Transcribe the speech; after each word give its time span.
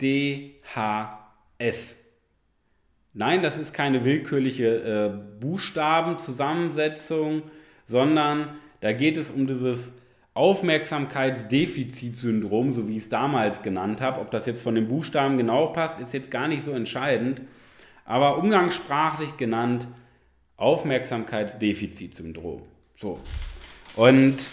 D, 0.00 0.54
H, 0.74 1.18
S. 1.58 1.96
Nein, 3.14 3.42
das 3.42 3.56
ist 3.56 3.72
keine 3.72 4.04
willkürliche 4.04 4.66
äh, 4.66 5.08
Buchstabenzusammensetzung, 5.40 7.44
sondern 7.86 8.58
da 8.80 8.92
geht 8.92 9.16
es 9.16 9.30
um 9.30 9.46
dieses 9.46 9.94
Aufmerksamkeitsdefizitsyndrom, 10.34 12.74
so 12.74 12.88
wie 12.88 12.98
ich 12.98 13.04
es 13.04 13.08
damals 13.08 13.62
genannt 13.62 14.02
habe. 14.02 14.20
Ob 14.20 14.30
das 14.30 14.44
jetzt 14.44 14.60
von 14.60 14.74
den 14.74 14.86
Buchstaben 14.86 15.38
genau 15.38 15.68
passt, 15.68 15.98
ist 15.98 16.12
jetzt 16.12 16.30
gar 16.30 16.46
nicht 16.46 16.62
so 16.62 16.72
entscheidend. 16.72 17.40
Aber 18.04 18.36
umgangssprachlich 18.36 19.38
genannt 19.38 19.88
Aufmerksamkeitsdefizitsyndrom. 20.58 22.64
So. 22.96 23.18
Und 23.96 24.50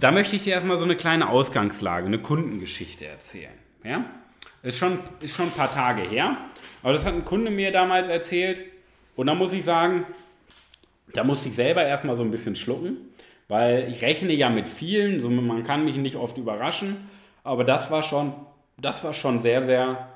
da 0.00 0.12
möchte 0.12 0.36
ich 0.36 0.44
dir 0.44 0.52
erstmal 0.52 0.76
so 0.76 0.84
eine 0.84 0.96
kleine 0.96 1.30
Ausgangslage, 1.30 2.06
eine 2.06 2.18
Kundengeschichte 2.18 3.06
erzählen. 3.06 3.54
Ja? 3.82 4.04
Ist 4.62 4.78
schon, 4.78 4.98
ist 5.20 5.34
schon 5.34 5.46
ein 5.46 5.52
paar 5.52 5.72
Tage 5.72 6.02
her. 6.02 6.36
Aber 6.82 6.92
das 6.92 7.06
hat 7.06 7.14
ein 7.14 7.24
Kunde 7.24 7.50
mir 7.50 7.72
damals 7.72 8.08
erzählt. 8.08 8.64
Und 9.16 9.26
da 9.26 9.34
muss 9.34 9.52
ich 9.52 9.64
sagen, 9.64 10.04
da 11.12 11.24
musste 11.24 11.48
ich 11.48 11.54
selber 11.54 11.84
erstmal 11.84 12.16
so 12.16 12.22
ein 12.22 12.30
bisschen 12.30 12.56
schlucken, 12.56 12.96
weil 13.48 13.88
ich 13.90 14.02
rechne 14.02 14.32
ja 14.32 14.48
mit 14.48 14.68
vielen, 14.68 15.20
so 15.20 15.28
man 15.28 15.64
kann 15.64 15.84
mich 15.84 15.96
nicht 15.96 16.16
oft 16.16 16.38
überraschen, 16.38 17.08
aber 17.42 17.64
das 17.64 17.90
war 17.90 18.02
schon, 18.02 18.32
das 18.76 19.02
war 19.02 19.12
schon 19.12 19.40
sehr, 19.40 19.66
sehr 19.66 20.08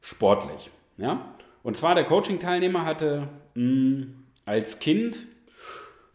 sportlich. 0.00 0.70
Ja? 0.96 1.34
Und 1.62 1.76
zwar 1.76 1.94
der 1.94 2.04
Coaching-Teilnehmer 2.04 2.84
hatte 2.84 3.28
mh, 3.54 3.62
hm, 3.62 4.14
als 4.44 4.78
Kind 4.78 5.26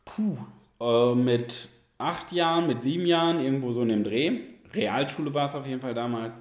puh, 0.05 0.38
äh, 0.79 1.16
mit 1.16 1.67
acht 1.97 2.31
Jahren, 2.31 2.67
mit 2.67 2.81
sieben 2.81 3.05
Jahren, 3.05 3.39
irgendwo 3.39 3.73
so 3.73 3.81
in 3.81 3.89
dem 3.89 4.03
Dreh, 4.03 4.39
Realschule 4.73 5.33
war 5.33 5.47
es 5.47 5.55
auf 5.55 5.67
jeden 5.67 5.81
Fall 5.81 5.93
damals, 5.93 6.39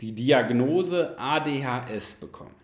die 0.00 0.12
Diagnose 0.12 1.18
ADHS 1.18 2.14
bekommen. 2.14 2.54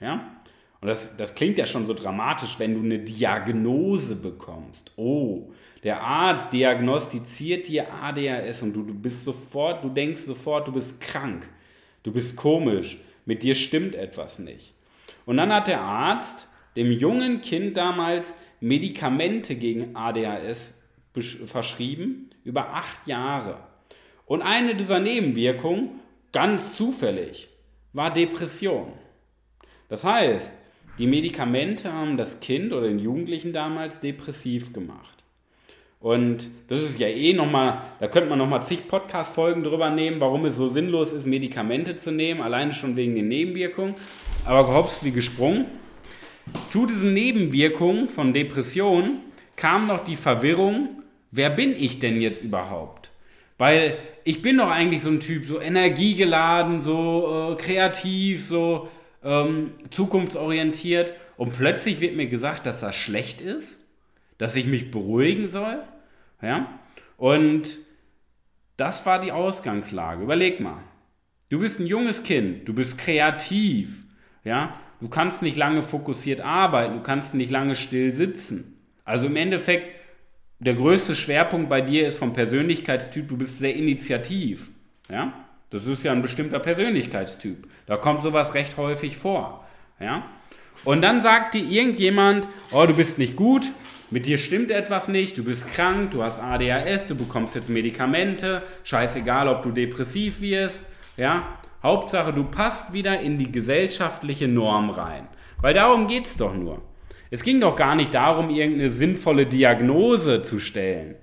Ja? 0.00 0.38
Und 0.80 0.88
das, 0.88 1.16
das 1.16 1.34
klingt 1.34 1.58
ja 1.58 1.66
schon 1.66 1.86
so 1.86 1.94
dramatisch, 1.94 2.58
wenn 2.58 2.74
du 2.74 2.80
eine 2.80 3.00
Diagnose 3.00 4.14
bekommst. 4.16 4.92
Oh, 4.96 5.50
der 5.82 6.00
Arzt 6.00 6.52
diagnostiziert 6.52 7.66
dir 7.66 7.92
ADHS 7.92 8.62
und 8.62 8.74
du, 8.74 8.82
du 8.82 8.94
bist 8.94 9.24
sofort, 9.24 9.82
du 9.82 9.88
denkst 9.88 10.22
sofort, 10.22 10.68
du 10.68 10.72
bist 10.72 11.00
krank. 11.00 11.48
Du 12.02 12.12
bist 12.12 12.36
komisch. 12.36 12.98
Mit 13.26 13.42
dir 13.42 13.54
stimmt 13.54 13.94
etwas 13.94 14.38
nicht. 14.38 14.72
Und 15.26 15.36
dann 15.36 15.52
hat 15.52 15.66
der 15.66 15.80
Arzt 15.80 16.48
dem 16.76 16.92
jungen 16.92 17.40
Kind 17.40 17.76
damals 17.76 18.32
Medikamente 18.60 19.56
gegen 19.56 19.94
ADHS 19.96 20.74
verschrieben, 21.46 22.30
über 22.44 22.74
acht 22.74 23.06
Jahre. 23.06 23.58
Und 24.26 24.42
eine 24.42 24.74
dieser 24.74 25.00
Nebenwirkungen 25.00 26.00
ganz 26.32 26.76
zufällig, 26.76 27.48
war 27.92 28.12
Depression. 28.12 28.92
Das 29.88 30.04
heißt, 30.04 30.52
die 30.98 31.06
Medikamente 31.06 31.92
haben 31.92 32.16
das 32.16 32.40
Kind 32.40 32.72
oder 32.72 32.88
den 32.88 32.98
Jugendlichen 32.98 33.52
damals 33.52 34.00
depressiv 34.00 34.72
gemacht. 34.72 35.18
Und 36.00 36.48
das 36.68 36.82
ist 36.82 36.98
ja 36.98 37.08
eh 37.08 37.32
nochmal, 37.32 37.82
da 37.98 38.06
könnte 38.06 38.28
man 38.28 38.38
nochmal 38.38 38.62
zig 38.62 38.86
Podcast-Folgen 38.86 39.64
drüber 39.64 39.90
nehmen, 39.90 40.20
warum 40.20 40.44
es 40.44 40.56
so 40.56 40.68
sinnlos 40.68 41.12
ist, 41.12 41.26
Medikamente 41.26 41.96
zu 41.96 42.12
nehmen, 42.12 42.40
alleine 42.40 42.72
schon 42.72 42.96
wegen 42.96 43.14
den 43.16 43.28
Nebenwirkungen. 43.28 43.94
Aber 44.44 44.66
gehopst 44.66 45.04
wie 45.04 45.10
gesprungen. 45.10 45.66
Zu 46.68 46.86
diesen 46.86 47.14
Nebenwirkungen 47.14 48.08
von 48.08 48.32
Depressionen 48.32 49.20
kam 49.56 49.86
noch 49.86 50.04
die 50.04 50.16
Verwirrung, 50.16 51.02
wer 51.30 51.50
bin 51.50 51.74
ich 51.76 51.98
denn 51.98 52.20
jetzt 52.20 52.42
überhaupt? 52.42 52.97
Weil 53.58 53.98
ich 54.24 54.40
bin 54.40 54.56
doch 54.56 54.70
eigentlich 54.70 55.02
so 55.02 55.10
ein 55.10 55.20
Typ, 55.20 55.44
so 55.46 55.60
energiegeladen, 55.60 56.78
so 56.78 57.52
äh, 57.52 57.62
kreativ, 57.62 58.46
so 58.46 58.88
ähm, 59.24 59.72
zukunftsorientiert. 59.90 61.12
Und 61.36 61.52
plötzlich 61.52 62.00
wird 62.00 62.16
mir 62.16 62.28
gesagt, 62.28 62.66
dass 62.66 62.80
das 62.80 62.96
schlecht 62.96 63.40
ist, 63.40 63.78
dass 64.38 64.56
ich 64.56 64.66
mich 64.66 64.90
beruhigen 64.90 65.48
soll. 65.48 65.82
Ja? 66.40 66.78
Und 67.16 67.78
das 68.76 69.04
war 69.04 69.20
die 69.20 69.32
Ausgangslage. 69.32 70.22
Überleg 70.22 70.60
mal. 70.60 70.78
Du 71.48 71.58
bist 71.58 71.80
ein 71.80 71.86
junges 71.86 72.22
Kind, 72.22 72.68
du 72.68 72.74
bist 72.74 72.96
kreativ. 72.96 74.04
Ja? 74.44 74.78
Du 75.00 75.08
kannst 75.08 75.42
nicht 75.42 75.56
lange 75.56 75.82
fokussiert 75.82 76.40
arbeiten, 76.40 76.94
du 76.94 77.02
kannst 77.02 77.34
nicht 77.34 77.50
lange 77.50 77.74
still 77.74 78.12
sitzen. 78.12 78.78
Also 79.04 79.26
im 79.26 79.36
Endeffekt 79.36 79.97
der 80.60 80.74
größte 80.74 81.14
Schwerpunkt 81.14 81.68
bei 81.68 81.80
dir 81.80 82.08
ist 82.08 82.18
vom 82.18 82.32
Persönlichkeitstyp, 82.32 83.28
du 83.28 83.36
bist 83.36 83.58
sehr 83.58 83.74
initiativ. 83.74 84.70
Ja? 85.08 85.32
Das 85.70 85.86
ist 85.86 86.02
ja 86.02 86.12
ein 86.12 86.22
bestimmter 86.22 86.58
Persönlichkeitstyp. 86.58 87.68
Da 87.86 87.96
kommt 87.96 88.22
sowas 88.22 88.54
recht 88.54 88.76
häufig 88.76 89.16
vor. 89.16 89.64
Ja? 90.00 90.24
Und 90.84 91.02
dann 91.02 91.22
sagt 91.22 91.54
dir 91.54 91.64
irgendjemand, 91.64 92.48
oh, 92.72 92.86
du 92.86 92.94
bist 92.94 93.18
nicht 93.18 93.36
gut, 93.36 93.70
mit 94.10 94.26
dir 94.26 94.38
stimmt 94.38 94.70
etwas 94.70 95.08
nicht, 95.08 95.36
du 95.36 95.44
bist 95.44 95.70
krank, 95.74 96.12
du 96.12 96.22
hast 96.22 96.40
ADHS, 96.40 97.08
du 97.08 97.14
bekommst 97.14 97.54
jetzt 97.54 97.68
Medikamente, 97.68 98.62
scheißegal, 98.84 99.48
ob 99.48 99.62
du 99.62 99.70
depressiv 99.70 100.40
wirst. 100.40 100.84
Ja? 101.16 101.58
Hauptsache, 101.82 102.32
du 102.32 102.44
passt 102.44 102.92
wieder 102.92 103.20
in 103.20 103.38
die 103.38 103.52
gesellschaftliche 103.52 104.48
Norm 104.48 104.90
rein. 104.90 105.28
Weil 105.60 105.74
darum 105.74 106.06
geht 106.06 106.26
es 106.26 106.36
doch 106.36 106.54
nur. 106.54 106.82
Es 107.30 107.42
ging 107.42 107.60
doch 107.60 107.76
gar 107.76 107.94
nicht 107.94 108.14
darum, 108.14 108.50
irgendeine 108.50 108.90
sinnvolle 108.90 109.46
Diagnose 109.46 110.42
zu 110.42 110.58
stellen. 110.58 111.16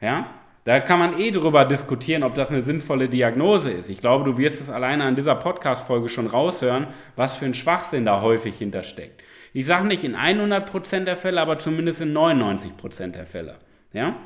Ja? 0.00 0.26
Da 0.64 0.80
kann 0.80 0.98
man 0.98 1.18
eh 1.18 1.30
drüber 1.30 1.64
diskutieren, 1.64 2.22
ob 2.22 2.34
das 2.34 2.50
eine 2.50 2.62
sinnvolle 2.62 3.08
Diagnose 3.08 3.70
ist. 3.70 3.90
Ich 3.90 4.00
glaube, 4.00 4.24
du 4.24 4.38
wirst 4.38 4.60
es 4.60 4.70
alleine 4.70 5.04
an 5.04 5.16
dieser 5.16 5.34
Podcast-Folge 5.34 6.08
schon 6.08 6.28
raushören, 6.28 6.86
was 7.16 7.36
für 7.36 7.46
ein 7.46 7.54
Schwachsinn 7.54 8.04
da 8.04 8.20
häufig 8.20 8.56
hintersteckt. 8.56 9.22
Ich 9.52 9.66
sage 9.66 9.86
nicht 9.86 10.04
in 10.04 10.16
100% 10.16 11.04
der 11.04 11.16
Fälle, 11.16 11.40
aber 11.40 11.58
zumindest 11.58 12.00
in 12.00 12.16
99% 12.16 13.08
der 13.08 13.26
Fälle. 13.26 13.56
Ja? 13.92 14.16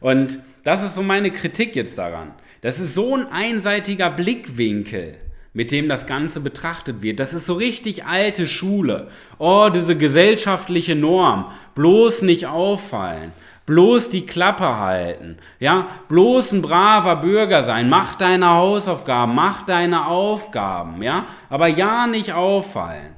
Und 0.00 0.38
das 0.64 0.82
ist 0.82 0.94
so 0.94 1.02
meine 1.02 1.30
Kritik 1.30 1.76
jetzt 1.76 1.98
daran. 1.98 2.32
Das 2.62 2.80
ist 2.80 2.94
so 2.94 3.14
ein 3.14 3.30
einseitiger 3.30 4.10
Blickwinkel 4.10 5.16
mit 5.52 5.70
dem 5.70 5.88
das 5.88 6.06
Ganze 6.06 6.40
betrachtet 6.40 7.02
wird. 7.02 7.20
Das 7.20 7.32
ist 7.32 7.46
so 7.46 7.54
richtig 7.54 8.04
alte 8.04 8.46
Schule. 8.46 9.08
Oh, 9.38 9.68
diese 9.72 9.96
gesellschaftliche 9.96 10.94
Norm. 10.94 11.50
Bloß 11.74 12.22
nicht 12.22 12.46
auffallen. 12.46 13.32
Bloß 13.66 14.08
die 14.08 14.24
Klappe 14.24 14.78
halten. 14.78 15.36
Ja, 15.60 15.88
bloß 16.08 16.52
ein 16.52 16.62
braver 16.62 17.16
Bürger 17.16 17.64
sein. 17.64 17.90
Mach 17.90 18.14
deine 18.14 18.48
Hausaufgaben, 18.48 19.34
mach 19.34 19.66
deine 19.66 20.06
Aufgaben. 20.06 21.02
Ja, 21.02 21.26
aber 21.50 21.68
ja 21.68 22.06
nicht 22.06 22.32
auffallen. 22.32 23.14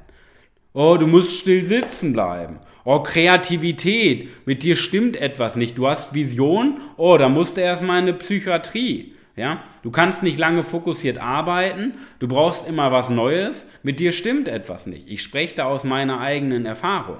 Oh, 0.73 0.97
du 0.97 1.07
musst 1.07 1.37
still 1.37 1.63
sitzen 1.65 2.11
bleiben. 2.11 2.59
Oh, 2.83 2.99
Kreativität. 2.99 4.29
Mit 4.45 4.63
dir 4.63 4.75
stimmt 4.75 5.15
etwas 5.15 5.55
nicht. 5.55 5.77
Du 5.77 5.87
hast 5.87 6.13
Vision. 6.13 6.81
Oh, 6.97 7.17
da 7.17 7.29
musst 7.29 7.57
du 7.57 7.61
erstmal 7.61 7.99
in 7.99 8.09
eine 8.09 8.13
Psychiatrie. 8.13 9.10
Ja? 9.35 9.63
Du 9.83 9.91
kannst 9.91 10.23
nicht 10.23 10.37
lange 10.37 10.63
fokussiert 10.63 11.17
arbeiten, 11.17 11.93
du 12.19 12.27
brauchst 12.27 12.67
immer 12.67 12.91
was 12.91 13.09
Neues, 13.09 13.65
mit 13.83 13.99
dir 13.99 14.11
stimmt 14.11 14.47
etwas 14.47 14.87
nicht. 14.87 15.09
Ich 15.09 15.21
spreche 15.21 15.55
da 15.55 15.65
aus 15.65 15.83
meiner 15.83 16.19
eigenen 16.19 16.65
Erfahrung. 16.65 17.17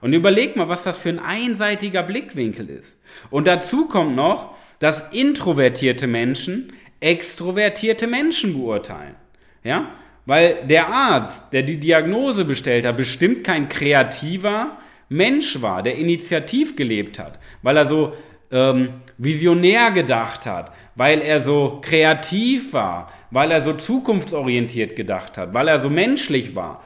Und 0.00 0.14
überleg 0.14 0.56
mal, 0.56 0.68
was 0.68 0.82
das 0.82 0.96
für 0.96 1.10
ein 1.10 1.18
einseitiger 1.18 2.02
Blickwinkel 2.02 2.70
ist. 2.70 2.98
Und 3.30 3.46
dazu 3.46 3.86
kommt 3.86 4.16
noch, 4.16 4.56
dass 4.78 5.12
introvertierte 5.12 6.06
Menschen 6.06 6.72
extrovertierte 7.00 8.06
Menschen 8.06 8.54
beurteilen. 8.54 9.14
Ja? 9.62 9.90
Weil 10.26 10.66
der 10.66 10.88
Arzt, 10.88 11.52
der 11.52 11.62
die 11.62 11.78
Diagnose 11.78 12.44
bestellt 12.44 12.86
hat, 12.86 12.96
bestimmt 12.96 13.44
kein 13.44 13.68
kreativer 13.68 14.78
Mensch 15.08 15.60
war, 15.60 15.82
der 15.82 15.96
initiativ 15.96 16.76
gelebt 16.76 17.18
hat, 17.18 17.38
weil 17.62 17.76
er 17.76 17.84
so 17.84 18.14
ähm, 18.50 18.94
visionär 19.18 19.90
gedacht 19.92 20.46
hat, 20.46 20.72
weil 20.94 21.20
er 21.20 21.40
so 21.40 21.80
kreativ 21.82 22.72
war, 22.72 23.10
weil 23.30 23.50
er 23.50 23.60
so 23.60 23.74
zukunftsorientiert 23.74 24.96
gedacht 24.96 25.38
hat, 25.38 25.54
weil 25.54 25.68
er 25.68 25.78
so 25.78 25.88
menschlich 25.88 26.54
war. 26.54 26.82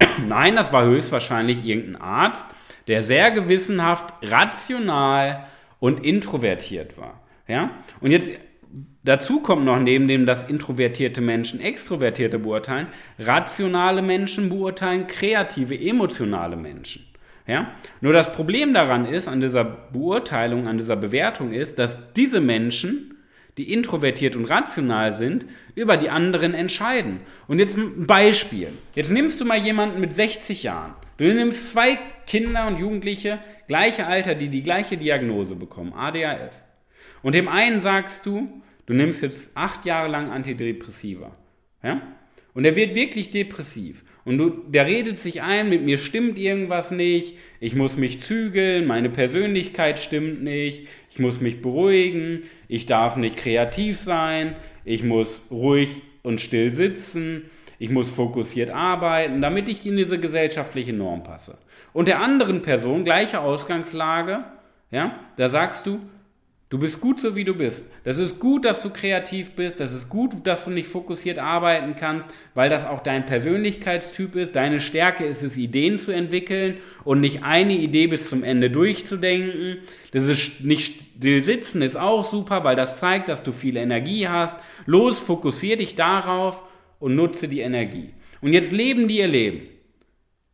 Nein, 0.26 0.56
das 0.56 0.72
war 0.72 0.84
höchstwahrscheinlich 0.84 1.64
irgendein 1.64 2.00
Arzt, 2.00 2.46
der 2.86 3.02
sehr 3.02 3.30
gewissenhaft, 3.30 4.14
rational 4.22 5.46
und 5.78 6.04
introvertiert 6.04 6.98
war. 6.98 7.20
Ja? 7.46 7.70
Und 8.00 8.10
jetzt 8.10 8.30
dazu 9.04 9.40
kommt 9.40 9.64
noch 9.64 9.78
neben 9.78 10.08
dem, 10.08 10.26
dass 10.26 10.48
introvertierte 10.48 11.20
Menschen 11.20 11.60
extrovertierte 11.60 12.38
beurteilen, 12.38 12.88
rationale 13.18 14.02
Menschen 14.02 14.48
beurteilen 14.48 15.06
kreative, 15.06 15.78
emotionale 15.78 16.56
Menschen. 16.56 17.07
Ja? 17.48 17.72
Nur 18.00 18.12
das 18.12 18.32
Problem 18.32 18.72
daran 18.72 19.04
ist, 19.04 19.26
an 19.26 19.40
dieser 19.40 19.64
Beurteilung, 19.64 20.68
an 20.68 20.78
dieser 20.78 20.96
Bewertung 20.96 21.52
ist, 21.52 21.80
dass 21.80 22.12
diese 22.12 22.40
Menschen 22.40 23.18
die 23.58 23.72
introvertiert 23.72 24.36
und 24.36 24.44
rational 24.44 25.12
sind, 25.12 25.44
über 25.74 25.96
die 25.96 26.08
anderen 26.08 26.54
entscheiden. 26.54 27.20
Und 27.48 27.58
jetzt 27.58 27.76
ein 27.76 28.06
Beispiel. 28.06 28.68
Jetzt 28.94 29.10
nimmst 29.10 29.40
du 29.40 29.44
mal 29.44 29.58
jemanden 29.58 30.00
mit 30.00 30.12
60 30.12 30.62
Jahren. 30.62 30.94
Du 31.16 31.24
nimmst 31.24 31.70
zwei 31.70 31.98
Kinder 32.26 32.68
und 32.68 32.78
Jugendliche, 32.78 33.40
gleiche 33.66 34.06
Alter, 34.06 34.36
die 34.36 34.48
die 34.48 34.62
gleiche 34.62 34.96
Diagnose 34.96 35.56
bekommen, 35.56 35.92
ADHS. 35.92 36.64
Und 37.22 37.34
dem 37.34 37.48
einen 37.48 37.82
sagst 37.82 38.24
du, 38.26 38.62
du 38.86 38.94
nimmst 38.94 39.22
jetzt 39.22 39.56
acht 39.56 39.84
Jahre 39.84 40.08
lang 40.08 40.30
Antidepressiva. 40.30 41.34
Ja? 41.82 42.00
Und 42.54 42.64
er 42.64 42.76
wird 42.76 42.94
wirklich 42.94 43.32
depressiv. 43.32 44.04
Und 44.28 44.36
du, 44.36 44.50
der 44.50 44.84
redet 44.84 45.18
sich 45.18 45.40
ein, 45.40 45.70
mit 45.70 45.82
mir 45.82 45.96
stimmt 45.96 46.38
irgendwas 46.38 46.90
nicht, 46.90 47.38
ich 47.60 47.74
muss 47.74 47.96
mich 47.96 48.20
zügeln, 48.20 48.86
meine 48.86 49.08
Persönlichkeit 49.08 49.98
stimmt 49.98 50.42
nicht, 50.42 50.86
ich 51.08 51.18
muss 51.18 51.40
mich 51.40 51.62
beruhigen, 51.62 52.42
ich 52.68 52.84
darf 52.84 53.16
nicht 53.16 53.38
kreativ 53.38 53.98
sein, 53.98 54.54
ich 54.84 55.02
muss 55.02 55.40
ruhig 55.50 56.02
und 56.22 56.42
still 56.42 56.70
sitzen, 56.70 57.44
ich 57.78 57.88
muss 57.88 58.10
fokussiert 58.10 58.68
arbeiten, 58.68 59.40
damit 59.40 59.66
ich 59.70 59.86
in 59.86 59.96
diese 59.96 60.18
gesellschaftliche 60.18 60.92
Norm 60.92 61.22
passe. 61.22 61.56
Und 61.94 62.06
der 62.06 62.20
anderen 62.20 62.60
Person, 62.60 63.04
gleiche 63.04 63.40
Ausgangslage, 63.40 64.44
ja, 64.90 65.18
da 65.36 65.48
sagst 65.48 65.86
du, 65.86 66.00
Du 66.70 66.78
bist 66.78 67.00
gut 67.00 67.18
so, 67.18 67.34
wie 67.34 67.44
du 67.44 67.54
bist. 67.54 67.90
Das 68.04 68.18
ist 68.18 68.38
gut, 68.38 68.66
dass 68.66 68.82
du 68.82 68.90
kreativ 68.90 69.52
bist. 69.52 69.80
Das 69.80 69.90
ist 69.94 70.10
gut, 70.10 70.46
dass 70.46 70.66
du 70.66 70.70
nicht 70.70 70.88
fokussiert 70.88 71.38
arbeiten 71.38 71.96
kannst, 71.96 72.28
weil 72.52 72.68
das 72.68 72.84
auch 72.84 73.02
dein 73.02 73.24
Persönlichkeitstyp 73.24 74.36
ist. 74.36 74.54
Deine 74.54 74.78
Stärke 74.78 75.24
ist 75.24 75.42
es, 75.42 75.56
Ideen 75.56 75.98
zu 75.98 76.12
entwickeln 76.12 76.76
und 77.04 77.20
nicht 77.20 77.42
eine 77.42 77.72
Idee 77.72 78.06
bis 78.06 78.28
zum 78.28 78.44
Ende 78.44 78.70
durchzudenken. 78.70 79.78
Das 80.12 80.26
ist 80.26 80.62
nicht 80.62 81.04
still 81.16 81.42
sitzen, 81.42 81.80
ist 81.80 81.96
auch 81.96 82.22
super, 82.22 82.64
weil 82.64 82.76
das 82.76 83.00
zeigt, 83.00 83.30
dass 83.30 83.42
du 83.42 83.52
viel 83.52 83.78
Energie 83.78 84.28
hast. 84.28 84.58
Los, 84.84 85.18
fokussier 85.18 85.78
dich 85.78 85.94
darauf 85.94 86.62
und 86.98 87.14
nutze 87.14 87.48
die 87.48 87.60
Energie. 87.60 88.12
Und 88.42 88.52
jetzt 88.52 88.72
leben 88.72 89.08
die 89.08 89.18
ihr 89.18 89.26
Leben. 89.26 89.68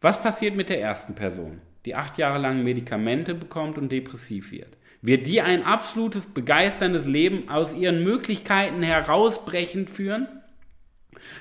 Was 0.01 0.23
passiert 0.23 0.55
mit 0.55 0.69
der 0.69 0.81
ersten 0.81 1.17
Person, 1.17 1.61
die 1.85 1.97
acht 1.97 2.19
Jahre 2.19 2.39
lang 2.39 2.63
Medikamente 2.63 3.35
bekommt 3.35 3.79
und 3.79 3.91
depressiv 3.91 4.53
wird? 4.53 4.77
Wird 5.07 5.27
die 5.27 5.43
ein 5.43 5.65
absolutes, 5.65 6.25
begeisterndes 6.25 7.05
Leben 7.05 7.51
aus 7.51 7.75
ihren 7.75 8.03
Möglichkeiten 8.03 8.83
herausbrechend 8.83 9.91
führen, 9.91 10.27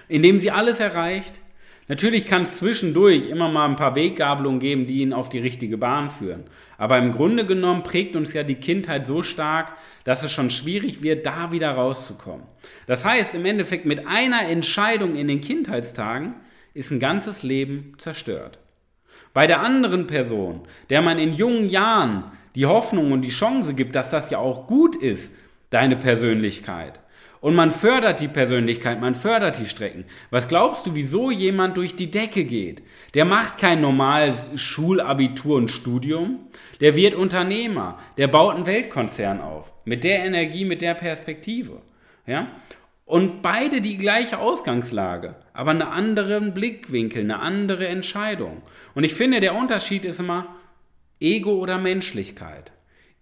indem 0.10 0.42
sie 0.42 0.52
alles 0.52 0.82
erreicht? 0.82 1.40
Natürlich 1.88 2.26
kann 2.26 2.42
es 2.42 2.58
zwischendurch 2.58 3.30
immer 3.30 3.48
mal 3.48 3.70
ein 3.70 3.78
paar 3.78 3.96
Weggabelungen 3.96 4.60
geben, 4.60 4.86
die 4.86 5.00
ihn 5.00 5.14
auf 5.14 5.30
die 5.30 5.40
richtige 5.40 5.78
Bahn 5.78 6.10
führen. 6.10 6.44
Aber 6.78 6.98
im 6.98 7.14
Grunde 7.14 7.46
genommen 7.46 7.84
prägt 7.84 8.18
uns 8.18 8.34
ja 8.34 8.44
die 8.44 8.56
Kindheit 8.56 9.06
so 9.06 9.24
stark, 9.24 9.72
dass 10.04 10.24
es 10.24 10.34
schon 10.34 10.50
schwierig 10.50 11.02
wird, 11.02 11.26
da 11.26 11.54
wieder 11.54 11.72
rauszukommen. 11.72 12.46
Das 12.86 13.06
heißt, 13.06 13.34
im 13.34 13.46
Endeffekt 13.46 13.86
mit 13.86 14.06
einer 14.06 14.42
Entscheidung 14.42 15.16
in 15.16 15.30
den 15.30 15.40
Kindheitstagen 15.40 16.34
ist 16.74 16.92
ein 16.92 17.00
ganzes 17.00 17.44
Leben 17.44 17.94
zerstört. 17.98 18.60
Bei 19.34 19.48
der 19.48 19.62
anderen 19.62 20.06
Person, 20.06 20.68
der 20.90 21.02
man 21.02 21.18
in 21.18 21.34
jungen 21.34 21.70
Jahren 21.70 22.26
die 22.56 22.66
Hoffnung 22.66 23.12
und 23.12 23.22
die 23.22 23.30
Chance 23.30 23.74
gibt, 23.74 23.96
dass 23.96 24.10
das 24.10 24.30
ja 24.30 24.38
auch 24.38 24.68
gut 24.68 24.96
ist, 24.96 25.34
deine 25.70 25.96
Persönlichkeit. 25.96 27.00
Und 27.44 27.56
man 27.56 27.72
fördert 27.72 28.22
die 28.22 28.30
Persönlichkeit, 28.30 29.02
man 29.02 29.16
fördert 29.16 29.60
die 29.60 29.68
Strecken. 29.68 30.06
Was 30.30 30.48
glaubst 30.48 30.88
du, 30.88 30.96
wieso 30.96 31.30
jemand 31.30 31.76
durch 31.76 31.94
die 31.94 32.10
Decke 32.10 32.46
geht? 32.46 32.82
Der 33.16 33.26
macht 33.26 33.58
kein 33.58 33.82
normales 33.82 34.50
Schulabitur 34.56 35.58
und 35.58 35.70
Studium. 35.70 36.40
Der 36.80 36.96
wird 36.96 37.16
Unternehmer. 37.16 38.00
Der 38.18 38.30
baut 38.30 38.56
einen 38.56 38.66
Weltkonzern 38.66 39.42
auf. 39.42 39.74
Mit 39.84 40.06
der 40.06 40.24
Energie, 40.24 40.64
mit 40.64 40.82
der 40.82 40.94
Perspektive. 40.94 41.82
Ja? 42.26 42.48
Und 43.06 43.42
beide 43.42 43.82
die 43.82 43.98
gleiche 43.98 44.40
Ausgangslage, 44.40 45.36
aber 45.52 45.72
einen 45.72 45.82
anderen 45.82 46.54
Blickwinkel, 46.54 47.24
eine 47.24 47.40
andere 47.40 47.88
Entscheidung. 47.88 48.62
Und 48.96 49.04
ich 49.04 49.16
finde, 49.16 49.42
der 49.42 49.56
Unterschied 49.56 50.06
ist 50.06 50.22
immer, 50.22 50.56
Ego 51.24 51.52
oder 51.52 51.78
Menschlichkeit? 51.78 52.74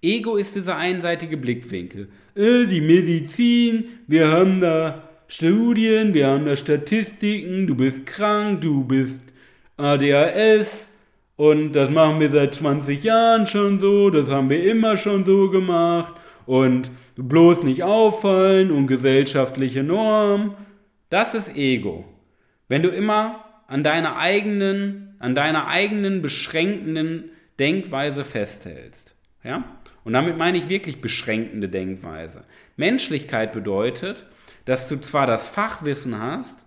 Ego 0.01 0.35
ist 0.35 0.55
dieser 0.55 0.75
einseitige 0.75 1.37
Blickwinkel. 1.37 2.09
Äh, 2.33 2.65
die 2.65 2.81
Medizin, 2.81 3.85
wir 4.07 4.29
haben 4.29 4.59
da 4.59 5.07
Studien, 5.27 6.15
wir 6.15 6.25
haben 6.25 6.47
da 6.47 6.55
Statistiken, 6.55 7.67
du 7.67 7.75
bist 7.75 8.07
krank, 8.07 8.61
du 8.61 8.83
bist 8.83 9.21
ADHS 9.77 10.87
und 11.35 11.73
das 11.73 11.91
machen 11.91 12.19
wir 12.19 12.31
seit 12.31 12.55
20 12.55 13.03
Jahren 13.03 13.45
schon 13.45 13.79
so, 13.79 14.09
das 14.09 14.27
haben 14.29 14.49
wir 14.49 14.63
immer 14.63 14.97
schon 14.97 15.23
so 15.23 15.51
gemacht 15.51 16.15
und 16.47 16.89
bloß 17.15 17.61
nicht 17.61 17.83
auffallen 17.83 18.71
und 18.71 18.87
gesellschaftliche 18.87 19.83
Norm. 19.83 20.55
Das 21.11 21.35
ist 21.35 21.55
Ego. 21.55 22.05
Wenn 22.67 22.81
du 22.81 22.89
immer 22.89 23.45
an 23.67 23.83
deiner 23.83 24.17
eigenen, 24.17 25.15
an 25.19 25.35
deiner 25.35 25.67
eigenen 25.67 26.23
beschränkenden 26.23 27.29
Denkweise 27.61 28.25
festhältst. 28.25 29.15
Ja? 29.43 29.63
Und 30.03 30.13
damit 30.13 30.35
meine 30.37 30.57
ich 30.57 30.67
wirklich 30.67 30.99
beschränkende 30.99 31.69
Denkweise. 31.69 32.43
Menschlichkeit 32.75 33.53
bedeutet, 33.53 34.25
dass 34.65 34.89
du 34.89 34.97
zwar 34.97 35.27
das 35.27 35.47
Fachwissen 35.47 36.19
hast, 36.19 36.65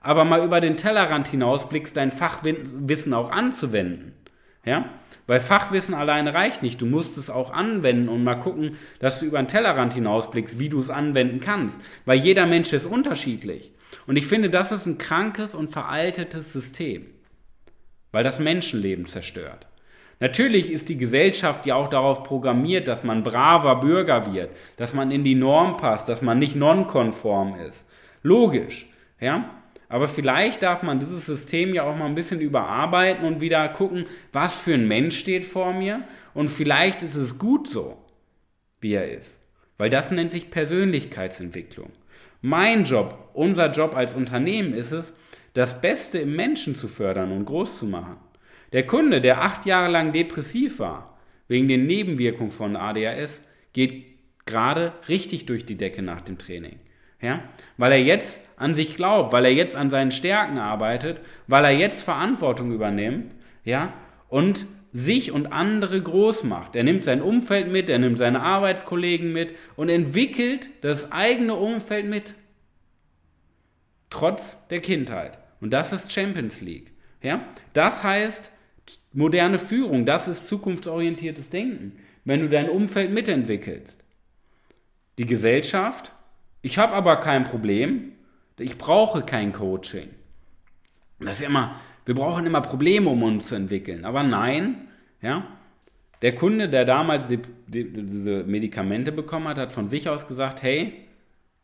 aber 0.00 0.24
mal 0.24 0.44
über 0.44 0.60
den 0.60 0.76
Tellerrand 0.76 1.28
hinausblickst, 1.28 1.96
dein 1.96 2.10
Fachwissen 2.10 3.14
auch 3.14 3.30
anzuwenden. 3.30 4.14
Ja? 4.64 4.90
Weil 5.28 5.38
Fachwissen 5.38 5.94
alleine 5.94 6.34
reicht 6.34 6.62
nicht. 6.62 6.80
Du 6.80 6.86
musst 6.86 7.16
es 7.16 7.30
auch 7.30 7.52
anwenden 7.52 8.08
und 8.08 8.24
mal 8.24 8.34
gucken, 8.34 8.76
dass 8.98 9.20
du 9.20 9.26
über 9.26 9.40
den 9.40 9.46
Tellerrand 9.46 9.94
hinausblickst, 9.94 10.58
wie 10.58 10.68
du 10.68 10.80
es 10.80 10.90
anwenden 10.90 11.38
kannst. 11.38 11.80
Weil 12.04 12.18
jeder 12.18 12.46
Mensch 12.46 12.72
ist 12.72 12.86
unterschiedlich. 12.86 13.72
Und 14.08 14.16
ich 14.16 14.26
finde, 14.26 14.50
das 14.50 14.72
ist 14.72 14.86
ein 14.86 14.98
krankes 14.98 15.54
und 15.54 15.70
veraltetes 15.70 16.52
System. 16.52 17.06
Weil 18.10 18.24
das 18.24 18.40
Menschenleben 18.40 19.06
zerstört. 19.06 19.68
Natürlich 20.22 20.70
ist 20.70 20.88
die 20.88 20.98
Gesellschaft 20.98 21.66
ja 21.66 21.74
auch 21.74 21.88
darauf 21.88 22.22
programmiert, 22.22 22.86
dass 22.86 23.02
man 23.02 23.24
braver 23.24 23.80
Bürger 23.80 24.32
wird, 24.32 24.50
dass 24.76 24.94
man 24.94 25.10
in 25.10 25.24
die 25.24 25.34
Norm 25.34 25.78
passt, 25.78 26.08
dass 26.08 26.22
man 26.22 26.38
nicht 26.38 26.54
nonkonform 26.54 27.56
ist. 27.56 27.84
Logisch, 28.22 28.86
ja? 29.18 29.50
Aber 29.88 30.06
vielleicht 30.06 30.62
darf 30.62 30.84
man 30.84 31.00
dieses 31.00 31.26
System 31.26 31.74
ja 31.74 31.82
auch 31.82 31.96
mal 31.96 32.06
ein 32.06 32.14
bisschen 32.14 32.40
überarbeiten 32.40 33.24
und 33.24 33.40
wieder 33.40 33.68
gucken, 33.70 34.06
was 34.32 34.54
für 34.54 34.74
ein 34.74 34.86
Mensch 34.86 35.18
steht 35.18 35.44
vor 35.44 35.72
mir 35.72 36.04
und 36.34 36.50
vielleicht 36.50 37.02
ist 37.02 37.16
es 37.16 37.36
gut 37.36 37.66
so, 37.66 37.98
wie 38.80 38.92
er 38.92 39.10
ist. 39.10 39.40
Weil 39.76 39.90
das 39.90 40.12
nennt 40.12 40.30
sich 40.30 40.52
Persönlichkeitsentwicklung. 40.52 41.90
Mein 42.42 42.84
Job, 42.84 43.18
unser 43.34 43.72
Job 43.72 43.96
als 43.96 44.14
Unternehmen 44.14 44.72
ist 44.72 44.92
es, 44.92 45.14
das 45.54 45.80
Beste 45.80 46.18
im 46.18 46.36
Menschen 46.36 46.76
zu 46.76 46.86
fördern 46.86 47.32
und 47.32 47.44
groß 47.44 47.80
zu 47.80 47.86
machen. 47.86 48.18
Der 48.72 48.86
Kunde, 48.86 49.20
der 49.20 49.42
acht 49.42 49.66
Jahre 49.66 49.90
lang 49.90 50.12
depressiv 50.12 50.78
war, 50.78 51.18
wegen 51.48 51.68
den 51.68 51.86
Nebenwirkungen 51.86 52.50
von 52.50 52.76
ADHS, 52.76 53.42
geht 53.72 54.04
gerade 54.46 54.92
richtig 55.08 55.46
durch 55.46 55.66
die 55.66 55.76
Decke 55.76 56.02
nach 56.02 56.22
dem 56.22 56.38
Training. 56.38 56.78
Ja? 57.20 57.42
Weil 57.76 57.92
er 57.92 58.02
jetzt 58.02 58.40
an 58.56 58.74
sich 58.74 58.96
glaubt, 58.96 59.32
weil 59.32 59.44
er 59.44 59.52
jetzt 59.52 59.76
an 59.76 59.90
seinen 59.90 60.10
Stärken 60.10 60.58
arbeitet, 60.58 61.20
weil 61.46 61.64
er 61.64 61.72
jetzt 61.72 62.02
Verantwortung 62.02 62.72
übernimmt, 62.72 63.34
ja, 63.64 63.92
und 64.28 64.66
sich 64.92 65.32
und 65.32 65.46
andere 65.46 66.00
groß 66.00 66.44
macht. 66.44 66.76
Er 66.76 66.84
nimmt 66.84 67.04
sein 67.04 67.22
Umfeld 67.22 67.70
mit, 67.70 67.88
er 67.88 67.98
nimmt 67.98 68.18
seine 68.18 68.40
Arbeitskollegen 68.40 69.32
mit 69.32 69.54
und 69.76 69.88
entwickelt 69.88 70.68
das 70.82 71.12
eigene 71.12 71.54
Umfeld 71.54 72.06
mit. 72.06 72.34
Trotz 74.10 74.66
der 74.68 74.80
Kindheit. 74.80 75.38
Und 75.60 75.70
das 75.70 75.92
ist 75.92 76.12
Champions 76.12 76.60
League. 76.60 76.92
Ja? 77.22 77.46
Das 77.72 78.04
heißt, 78.04 78.50
Moderne 79.12 79.58
Führung, 79.58 80.06
das 80.06 80.28
ist 80.28 80.46
zukunftsorientiertes 80.46 81.50
Denken, 81.50 81.98
wenn 82.24 82.40
du 82.40 82.48
dein 82.48 82.68
Umfeld 82.68 83.12
mitentwickelst. 83.12 84.02
Die 85.18 85.26
Gesellschaft, 85.26 86.12
ich 86.62 86.78
habe 86.78 86.94
aber 86.94 87.16
kein 87.16 87.44
Problem, 87.44 88.12
ich 88.58 88.78
brauche 88.78 89.22
kein 89.22 89.52
Coaching. 89.52 90.08
Das 91.20 91.40
ist 91.40 91.46
immer, 91.46 91.76
wir 92.04 92.14
brauchen 92.14 92.46
immer 92.46 92.60
Probleme, 92.60 93.10
um 93.10 93.22
uns 93.22 93.48
zu 93.48 93.54
entwickeln. 93.54 94.04
Aber 94.04 94.22
nein, 94.22 94.88
ja, 95.20 95.46
der 96.22 96.34
Kunde, 96.34 96.68
der 96.68 96.84
damals 96.84 97.26
die, 97.26 97.40
die, 97.66 97.92
diese 97.92 98.44
Medikamente 98.44 99.12
bekommen 99.12 99.48
hat, 99.48 99.58
hat 99.58 99.72
von 99.72 99.88
sich 99.88 100.08
aus 100.08 100.26
gesagt, 100.26 100.62
hey, 100.62 101.04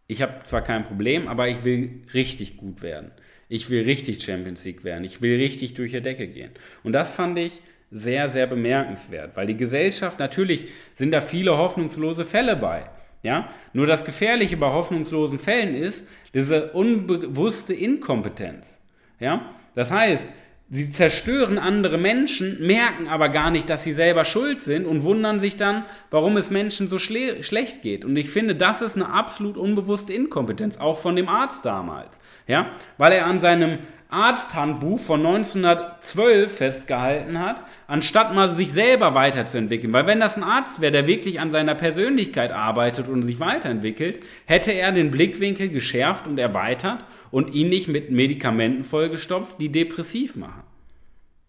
ich 0.09 0.23
habe 0.23 0.43
zwar 0.45 0.63
kein 0.63 0.85
Problem, 0.85 1.29
aber 1.29 1.49
ich 1.49 1.65
will 1.65 2.03
richtig 2.15 2.57
gut 2.57 2.83
werden. 2.83 3.13
Ich 3.49 3.71
will 3.71 3.85
richtig 3.85 4.23
Champions 4.23 4.65
League 4.65 4.83
werden. 4.83 5.05
Ich 5.05 5.23
will 5.23 5.37
richtig 5.37 5.75
durch 5.75 5.93
die 5.93 6.01
Decke 6.01 6.27
gehen. 6.27 6.51
Und 6.83 6.93
das 6.93 7.13
fand 7.13 7.39
ich 7.39 7.63
sehr, 7.91 8.29
sehr 8.29 8.47
bemerkenswert, 8.47 9.37
weil 9.37 9.47
die 9.47 9.57
Gesellschaft, 9.57 10.19
natürlich 10.19 10.69
sind 10.95 11.13
da 11.13 11.21
viele 11.21 11.57
hoffnungslose 11.57 12.25
Fälle 12.25 12.57
bei. 12.57 12.85
Ja? 13.23 13.49
Nur 13.73 13.87
das 13.87 14.05
Gefährliche 14.05 14.57
bei 14.57 14.73
hoffnungslosen 14.73 15.39
Fällen 15.39 15.75
ist 15.75 16.07
diese 16.35 16.73
unbewusste 16.73 17.75
Inkompetenz. 17.75 18.81
Ja? 19.21 19.55
Das 19.75 19.91
heißt, 19.91 20.27
sie 20.71 20.91
zerstören 20.91 21.59
andere 21.59 21.97
Menschen, 21.97 22.59
merken 22.61 23.09
aber 23.09 23.31
gar 23.31 23.51
nicht, 23.51 23.71
dass 23.71 23.85
sie 23.85 23.95
selber 23.95 24.25
schuld 24.25 24.61
sind 24.61 24.87
und 24.87 25.03
wundern 25.03 25.41
sich 25.41 25.57
dann, 25.57 25.85
warum 26.11 26.37
es 26.37 26.51
Menschen 26.51 26.89
so 26.89 26.99
schlecht 26.99 27.83
geht. 27.83 28.05
Und 28.05 28.17
ich 28.17 28.31
finde, 28.31 28.55
das 28.55 28.83
ist 28.83 28.97
eine 28.97 29.09
absolut 29.09 29.57
unbewusste 29.57 30.13
Inkompetenz, 30.13 30.77
auch 30.77 30.99
von 30.99 31.17
dem 31.17 31.29
Arzt 31.29 31.65
damals. 31.65 32.21
Ja? 32.47 32.73
Weil 32.99 33.13
er 33.13 33.27
an 33.27 33.41
seinem 33.41 33.79
Arzthandbuch 34.11 35.01
von 35.01 35.25
1912 35.25 36.57
festgehalten 36.57 37.39
hat, 37.39 37.57
anstatt 37.87 38.35
mal 38.35 38.55
sich 38.55 38.73
selber 38.73 39.15
weiterzuentwickeln. 39.15 39.93
Weil 39.93 40.07
wenn 40.07 40.21
das 40.21 40.37
ein 40.37 40.43
Arzt 40.43 40.81
wäre, 40.81 40.93
der 40.93 41.07
wirklich 41.07 41.41
an 41.41 41.51
seiner 41.51 41.75
Persönlichkeit 41.75 42.51
arbeitet 42.51 43.09
und 43.09 43.23
sich 43.23 43.39
weiterentwickelt, 43.39 44.21
hätte 44.47 44.73
er 44.73 44.93
den 44.93 45.11
Blickwinkel 45.11 45.69
geschärft 45.69 46.27
und 46.27 46.39
erweitert 46.39 47.05
und 47.31 47.53
ihn 47.53 47.69
nicht 47.69 47.89
mit 47.89 48.11
Medikamenten 48.11 48.83
vollgestopft, 48.85 49.61
die 49.61 49.69
depressiv 49.69 50.37
machen. 50.37 50.63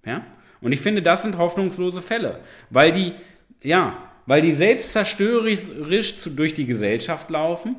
Ja? 0.05 0.25
Und 0.59 0.73
ich 0.73 0.81
finde, 0.81 1.01
das 1.01 1.21
sind 1.21 1.37
hoffnungslose 1.37 2.01
Fälle, 2.01 2.39
weil 2.69 2.91
die, 2.91 3.13
ja, 3.63 3.97
weil 4.25 4.41
die 4.41 4.53
selbstzerstörerisch 4.53 6.15
durch 6.35 6.53
die 6.53 6.65
Gesellschaft 6.65 7.29
laufen, 7.29 7.77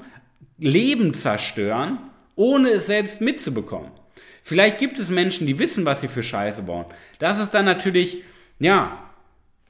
Leben 0.57 1.13
zerstören, 1.13 1.99
ohne 2.35 2.71
es 2.71 2.87
selbst 2.87 3.21
mitzubekommen. 3.21 4.00
Vielleicht 4.43 4.79
gibt 4.79 4.99
es 4.99 5.11
Menschen, 5.11 5.47
die 5.47 5.59
wissen, 5.59 5.85
was 5.85 6.01
sie 6.01 6.09
für 6.09 6.23
Scheiße 6.23 6.63
bauen. 6.63 6.87
Das 7.19 7.39
ist 7.39 7.51
dann 7.51 7.65
natürlich, 7.65 8.23
ja, 8.59 9.11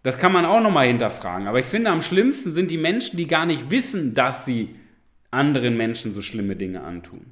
das 0.02 0.18
kann 0.18 0.32
man 0.32 0.46
auch 0.46 0.60
nochmal 0.60 0.86
hinterfragen. 0.86 1.46
Aber 1.46 1.58
ich 1.58 1.66
finde, 1.66 1.90
am 1.90 2.00
schlimmsten 2.00 2.52
sind 2.52 2.70
die 2.70 2.78
Menschen, 2.78 3.16
die 3.16 3.26
gar 3.26 3.46
nicht 3.46 3.70
wissen, 3.70 4.14
dass 4.14 4.44
sie 4.44 4.76
anderen 5.30 5.76
Menschen 5.76 6.12
so 6.12 6.22
schlimme 6.22 6.56
Dinge 6.56 6.82
antun. 6.82 7.26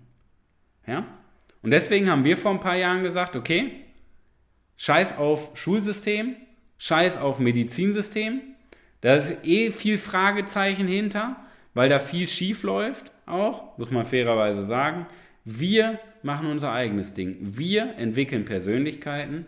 Ja? 0.87 1.07
Und 1.63 1.71
deswegen 1.71 2.11
haben 2.11 2.25
wir 2.25 2.37
vor 2.37 2.51
ein 2.51 2.61
paar 2.61 2.77
Jahren 2.77 3.03
gesagt, 3.03 3.37
okay, 3.37 3.73
scheiß 4.77 5.19
auf 5.19 5.57
Schulsystem, 5.57 6.37
scheiß 6.79 7.19
auf 7.19 7.39
Medizinsystem. 7.39 8.41
Da 9.01 9.17
ist 9.17 9.45
eh 9.45 9.71
viel 9.71 9.99
Fragezeichen 9.99 10.87
hinter, 10.87 11.37
weil 11.75 11.89
da 11.89 11.99
viel 11.99 12.29
schief 12.29 12.63
läuft 12.63 13.11
auch, 13.27 13.77
muss 13.79 13.91
man 13.91 14.07
fairerweise 14.07 14.67
sagen. 14.67 15.07
Wir 15.45 15.99
machen 16.23 16.51
unser 16.51 16.73
eigenes 16.73 17.15
Ding. 17.15 17.37
Wir 17.41 17.95
entwickeln 17.97 18.45
Persönlichkeiten, 18.45 19.47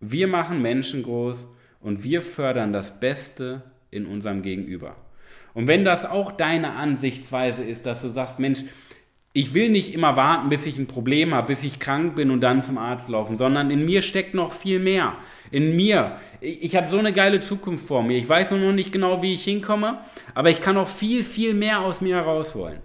wir 0.00 0.28
machen 0.28 0.62
Menschen 0.62 1.02
groß 1.02 1.46
und 1.80 2.04
wir 2.04 2.22
fördern 2.22 2.72
das 2.72 3.00
Beste 3.00 3.62
in 3.90 4.06
unserem 4.06 4.42
Gegenüber. 4.42 4.96
Und 5.54 5.66
wenn 5.66 5.84
das 5.84 6.06
auch 6.06 6.32
deine 6.32 6.72
Ansichtsweise 6.72 7.64
ist, 7.64 7.86
dass 7.86 8.02
du 8.02 8.08
sagst, 8.08 8.38
Mensch, 8.38 8.60
ich 9.32 9.54
will 9.54 9.70
nicht 9.70 9.92
immer 9.92 10.16
warten, 10.16 10.48
bis 10.48 10.66
ich 10.66 10.78
ein 10.78 10.86
Problem 10.86 11.34
habe, 11.34 11.48
bis 11.48 11.64
ich 11.64 11.78
krank 11.78 12.16
bin 12.16 12.30
und 12.30 12.40
dann 12.40 12.62
zum 12.62 12.78
Arzt 12.78 13.08
laufen, 13.08 13.36
sondern 13.36 13.70
in 13.70 13.84
mir 13.84 14.02
steckt 14.02 14.34
noch 14.34 14.52
viel 14.52 14.78
mehr. 14.78 15.14
In 15.50 15.76
mir. 15.76 16.16
Ich, 16.40 16.76
habe 16.76 16.88
so 16.88 16.98
eine 16.98 17.12
geile 17.12 17.40
Zukunft 17.40 17.86
vor 17.86 18.02
mir. 18.02 18.16
Ich 18.16 18.28
weiß 18.28 18.50
noch 18.52 18.72
nicht 18.72 18.92
genau, 18.92 19.22
wie 19.22 19.34
ich 19.34 19.44
hinkomme, 19.44 19.98
aber 20.34 20.50
ich 20.50 20.60
kann 20.60 20.74
noch 20.74 20.88
viel, 20.88 21.22
viel 21.22 21.54
mehr 21.54 21.80
aus 21.80 22.00
mir 22.00 22.16
herausholen 22.16 22.80